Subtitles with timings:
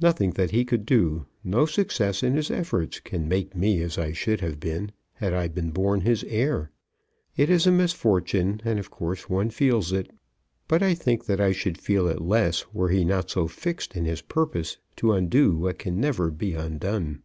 [0.00, 3.98] Nothing that he could do, no success in his efforts, can make me be as
[3.98, 6.70] I should have been had I been born his heir.
[7.36, 10.10] It is a misfortune, and of course one feels it;
[10.66, 14.22] but I think I should feel it less were he not so fixed in his
[14.22, 17.20] purpose to undo what can never be undone."